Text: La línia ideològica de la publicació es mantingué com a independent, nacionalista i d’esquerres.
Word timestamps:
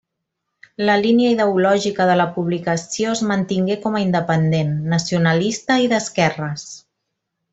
La 0.89 0.93
línia 1.01 1.33
ideològica 1.33 2.07
de 2.11 2.15
la 2.21 2.25
publicació 2.37 3.13
es 3.17 3.21
mantingué 3.33 3.77
com 3.85 3.99
a 3.99 4.03
independent, 4.07 4.75
nacionalista 4.97 5.79
i 5.85 5.93
d’esquerres. 5.95 6.65